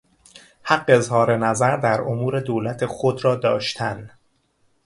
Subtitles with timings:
[0.63, 4.09] حق اظهار نظر در امور دولت خود را داشتن